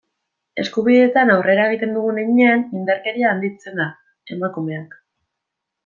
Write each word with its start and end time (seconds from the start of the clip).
Eskubideetan 0.61 1.33
aurrera 1.33 1.67
egiten 1.73 1.93
dugun 1.99 2.19
heinean, 2.23 2.65
indarkeria 2.81 3.31
handitzen 3.35 3.79
da, 3.83 3.89
emakumeak. 4.39 4.99